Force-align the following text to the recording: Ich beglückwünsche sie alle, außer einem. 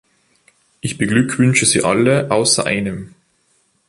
Ich 0.79 0.97
beglückwünsche 0.97 1.67
sie 1.67 1.83
alle, 1.83 2.31
außer 2.31 2.65
einem. 2.65 3.13